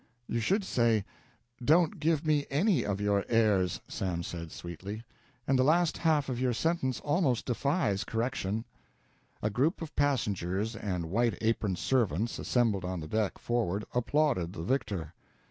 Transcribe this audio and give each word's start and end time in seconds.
"You 0.27 0.39
should 0.39 0.63
say, 0.63 1.05
`Don't 1.63 1.99
give 1.99 2.25
me 2.25 2.47
any 2.49 2.83
of 2.83 2.99
your 2.99 3.23
airs,'" 3.29 3.79
Sam 3.87 4.23
said, 4.23 4.51
sweetly, 4.51 5.03
"and 5.45 5.59
the 5.59 5.63
last 5.63 5.99
half 5.99 6.27
of 6.27 6.39
your 6.39 6.53
sentence 6.53 6.99
almost 7.01 7.45
defies 7.45 8.03
correction." 8.03 8.65
A 9.43 9.51
group 9.51 9.79
of 9.79 9.95
passengers 9.95 10.75
and 10.75 11.11
white 11.11 11.37
aproned 11.39 11.77
servants, 11.77 12.39
assembled 12.39 12.83
on 12.83 12.99
the 12.99 13.07
deck 13.07 13.37
forward, 13.37 13.85
applauded 13.93 14.53
the 14.53 14.63
victor. 14.63 15.13